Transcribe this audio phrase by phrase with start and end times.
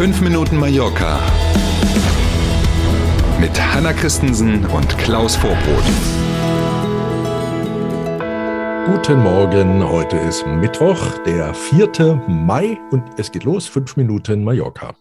[0.00, 1.20] 5 Minuten Mallorca
[3.38, 5.84] mit Hanna Christensen und Klaus Vorbrot.
[8.86, 12.24] Guten Morgen, heute ist Mittwoch, der 4.
[12.28, 14.94] Mai und es geht los, 5 Minuten Mallorca.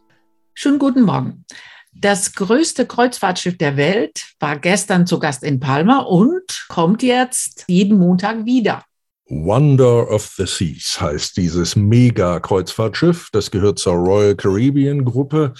[0.53, 1.45] Schönen guten Morgen.
[1.93, 7.99] Das größte Kreuzfahrtschiff der Welt war gestern zu Gast in Palma und kommt jetzt jeden
[7.99, 8.83] Montag wieder.
[9.31, 13.29] Wonder of the Seas heißt dieses Mega-Kreuzfahrtschiff.
[13.31, 15.53] Das gehört zur Royal Caribbean Gruppe.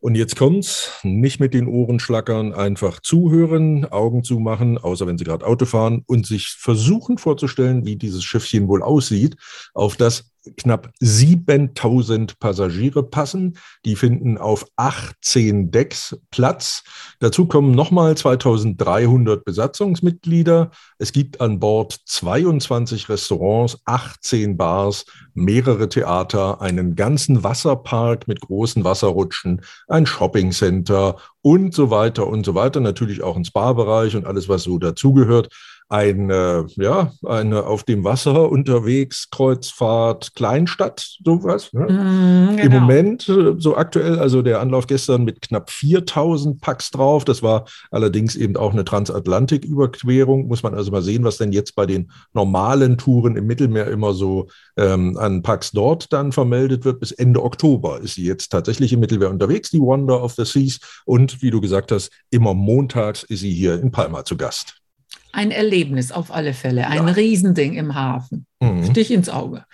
[0.00, 5.24] Und jetzt kommt's, nicht mit den Ohren schlackern, einfach zuhören, Augen zumachen, außer wenn Sie
[5.24, 9.36] gerade Auto fahren und sich versuchen vorzustellen, wie dieses Schiffchen wohl aussieht,
[9.72, 13.58] auf das knapp 7000 Passagiere passen.
[13.84, 16.82] Die finden auf 18 Decks Platz.
[17.18, 20.70] Dazu kommen nochmal 2300 Besatzungsmitglieder.
[20.98, 25.04] Es gibt an Bord 22 Restaurants, 18 Bars,
[25.34, 32.54] mehrere Theater, einen ganzen Wasserpark mit großen Wasserrutschen, ein Shoppingcenter und so weiter und so
[32.54, 32.80] weiter.
[32.80, 35.48] Natürlich auch ein Spa-Bereich und alles, was so dazugehört
[35.90, 41.72] eine, ja, eine auf dem Wasser unterwegs, Kreuzfahrt, Kleinstadt, sowas.
[41.72, 41.86] Ne?
[41.86, 42.64] Mm, genau.
[42.64, 47.24] Im Moment, äh, so aktuell, also der Anlauf gestern mit knapp 4000 Packs drauf.
[47.24, 50.46] Das war allerdings eben auch eine Transatlantiküberquerung.
[50.46, 54.14] Muss man also mal sehen, was denn jetzt bei den normalen Touren im Mittelmeer immer
[54.14, 57.00] so ähm, an Packs dort dann vermeldet wird.
[57.00, 60.78] Bis Ende Oktober ist sie jetzt tatsächlich im Mittelmeer unterwegs, die Wonder of the Seas.
[61.04, 64.79] Und wie du gesagt hast, immer montags ist sie hier in Palma zu Gast.
[65.32, 67.12] Ein Erlebnis auf alle Fälle, ein ja.
[67.12, 68.46] Riesending im Hafen.
[68.60, 68.84] Mhm.
[68.84, 69.64] Stich ins Auge.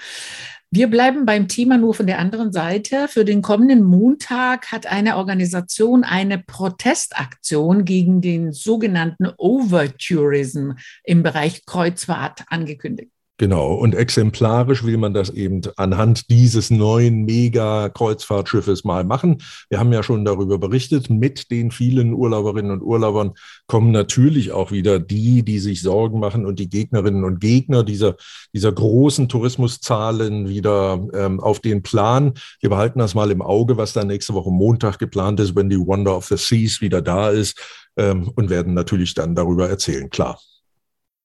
[0.70, 3.06] Wir bleiben beim Thema nur von der anderen Seite.
[3.08, 10.72] Für den kommenden Montag hat eine Organisation eine Protestaktion gegen den sogenannten Overtourism
[11.04, 13.10] im Bereich Kreuzfahrt angekündigt.
[13.38, 19.42] Genau, und exemplarisch will man das eben anhand dieses neuen Mega-Kreuzfahrtschiffes mal machen.
[19.68, 23.34] Wir haben ja schon darüber berichtet, mit den vielen Urlauberinnen und Urlaubern
[23.66, 28.16] kommen natürlich auch wieder die, die sich Sorgen machen und die Gegnerinnen und Gegner dieser,
[28.54, 32.32] dieser großen Tourismuszahlen wieder ähm, auf den Plan.
[32.60, 35.78] Wir behalten das mal im Auge, was da nächste Woche Montag geplant ist, wenn die
[35.78, 37.60] Wonder of the Seas wieder da ist
[37.98, 40.40] ähm, und werden natürlich dann darüber erzählen, klar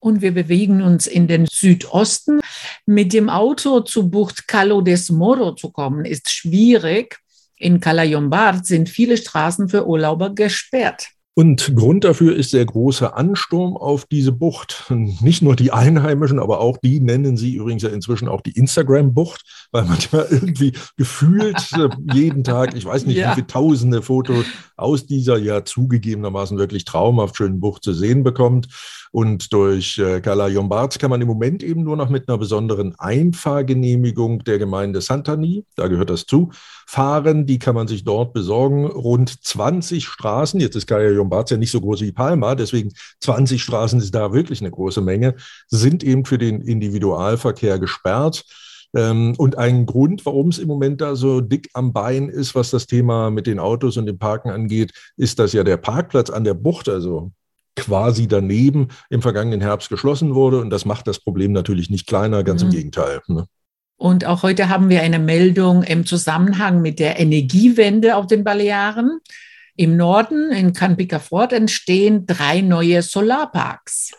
[0.02, 2.42] und wir bewegen uns in den Südosten.
[2.86, 7.20] Mit dem Auto zu Bucht Calo des Moro zu kommen, ist schwierig.
[7.56, 11.10] In Calayombard sind viele Straßen für Urlauber gesperrt.
[11.42, 14.86] Und Grund dafür ist der große Ansturm auf diese Bucht.
[14.90, 19.68] Nicht nur die Einheimischen, aber auch die nennen sie übrigens ja inzwischen auch die Instagram-Bucht,
[19.72, 23.32] weil manchmal irgendwie gefühlt äh, jeden Tag, ich weiß nicht, ja.
[23.32, 24.46] wie viele tausende Fotos
[24.78, 28.68] aus dieser ja zugegebenermaßen wirklich traumhaft schönen Bucht zu sehen bekommt.
[29.12, 32.94] Und durch äh, Cala Lombard kann man im Moment eben nur noch mit einer besonderen
[33.00, 36.52] Einfahrgenehmigung der Gemeinde Santani, da gehört das zu,
[36.86, 37.46] fahren.
[37.46, 38.86] Die kann man sich dort besorgen.
[38.86, 43.62] Rund 20 Straßen, jetzt ist Cala Lombard ja nicht so groß wie Palma, deswegen 20
[43.62, 45.36] Straßen ist da wirklich eine große Menge,
[45.68, 48.46] sind eben für den Individualverkehr gesperrt.
[48.94, 52.72] Ähm, und ein Grund, warum es im Moment da so dick am Bein ist, was
[52.72, 56.44] das Thema mit den Autos und dem Parken angeht, ist, dass ja der Parkplatz an
[56.44, 57.32] der Bucht, also
[57.76, 60.60] quasi daneben im vergangenen Herbst geschlossen wurde.
[60.60, 62.70] Und das macht das Problem natürlich nicht kleiner, ganz mhm.
[62.70, 63.22] im Gegenteil.
[63.28, 63.46] Ne?
[63.98, 69.20] Und auch heute haben wir eine Meldung im Zusammenhang mit der Energiewende auf den Balearen.
[69.82, 74.12] Im Norden, in Can Picafort, entstehen drei neue Solarparks.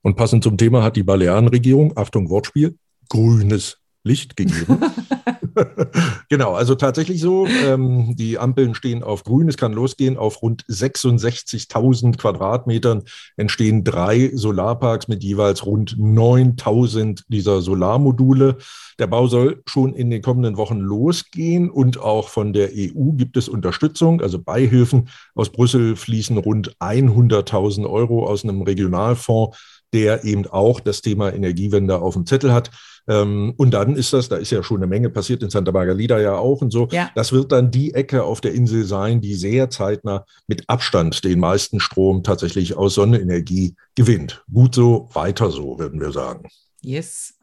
[0.00, 2.78] Und passend zum Thema hat die Balearenregierung, Achtung Wortspiel,
[3.10, 4.80] grünes Licht gegeben.
[6.30, 7.46] genau, also tatsächlich so.
[7.46, 10.16] Ähm, die Ampeln stehen auf grün, es kann losgehen.
[10.16, 13.02] Auf rund 66.000 Quadratmetern
[13.36, 18.56] entstehen drei Solarparks mit jeweils rund 9.000 dieser Solarmodule.
[18.98, 23.36] Der Bau soll schon in den kommenden Wochen losgehen und auch von der EU gibt
[23.36, 25.08] es Unterstützung, also Beihilfen.
[25.34, 32.00] Aus Brüssel fließen rund 100.000 Euro aus einem Regionalfonds der eben auch das Thema Energiewende
[32.00, 32.70] auf dem Zettel hat.
[33.08, 36.18] Ähm, und dann ist das, da ist ja schon eine Menge passiert in Santa Margarita
[36.20, 36.88] ja auch und so.
[36.92, 37.10] Ja.
[37.14, 41.40] Das wird dann die Ecke auf der Insel sein, die sehr zeitnah mit Abstand den
[41.40, 44.44] meisten Strom tatsächlich aus Sonnenenergie gewinnt.
[44.52, 46.48] Gut so, weiter so, würden wir sagen.
[46.82, 47.34] Yes.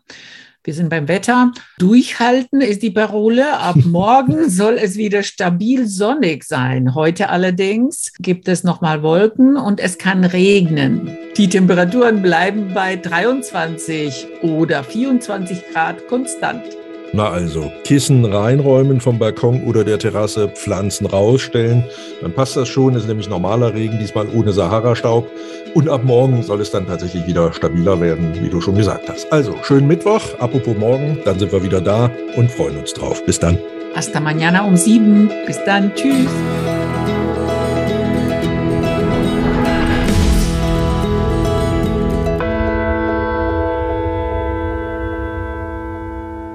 [0.68, 1.54] Wir sind beim Wetter.
[1.80, 3.58] Durchhalten ist die Parole.
[3.58, 6.94] Ab morgen soll es wieder stabil sonnig sein.
[6.94, 11.18] Heute allerdings gibt es nochmal Wolken und es kann regnen.
[11.38, 16.66] Die Temperaturen bleiben bei 23 oder 24 Grad konstant.
[17.14, 21.84] Na also, Kissen reinräumen vom Balkon oder der Terrasse, Pflanzen rausstellen,
[22.22, 22.96] dann passt das schon.
[22.96, 25.30] Es ist nämlich normaler Regen, diesmal ohne Sahara-Staub.
[25.74, 29.32] Und ab morgen soll es dann tatsächlich wieder stabiler werden, wie du schon gesagt hast.
[29.32, 33.24] Also, schönen Mittwoch, apropos morgen, dann sind wir wieder da und freuen uns drauf.
[33.26, 33.58] Bis dann.
[33.96, 35.32] Hasta mañana um sieben.
[35.46, 35.94] Bis dann.
[35.96, 36.30] Tschüss.